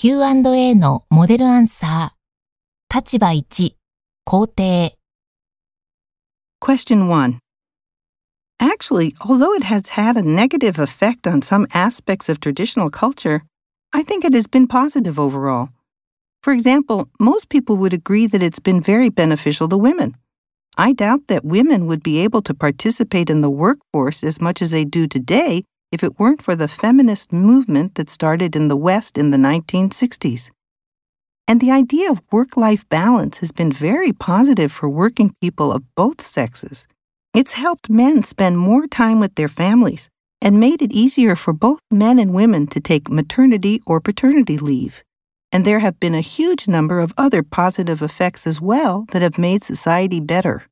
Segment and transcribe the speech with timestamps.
[0.00, 2.96] Q&A のモデルアンサー。
[2.96, 3.74] 立場1、
[4.26, 4.92] 肯定。
[6.60, 7.38] Question 1.
[8.60, 13.40] Actually, although it has had a negative effect on some aspects of traditional culture,
[13.94, 15.70] I think it has been positive overall.
[16.42, 20.14] For example, most people would agree that it's been very beneficial to women.
[20.76, 24.72] I doubt that women would be able to participate in the workforce as much as
[24.72, 29.17] they do today if it weren't for the feminist movement that started in the West
[29.17, 30.51] in the 1960s.
[31.47, 35.83] And the idea of work life balance has been very positive for working people of
[35.95, 36.87] both sexes.
[37.33, 40.09] It's helped men spend more time with their families
[40.41, 45.03] and made it easier for both men and women to take maternity or paternity leave.
[45.51, 49.37] And there have been a huge number of other positive effects as well that have
[49.37, 50.63] made society better.